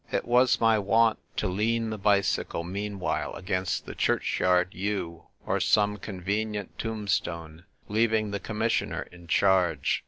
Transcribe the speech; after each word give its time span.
It 0.11 0.25
was 0.25 0.59
my 0.59 0.79
wont 0.79 1.19
to 1.35 1.47
lean 1.47 1.91
the 1.91 1.97
bicycle 1.99 2.63
mean 2.63 2.97
while 2.99 3.35
against 3.35 3.85
the 3.85 3.93
churchyard 3.93 4.73
yew 4.73 5.27
or 5.45 5.59
some 5.59 5.97
convenient 5.97 6.75
tombstone, 6.79 7.65
leaving 7.87 8.31
the 8.31 8.39
Com 8.39 8.57
missioner 8.57 9.03
in 9.11 9.27
charge. 9.27 9.99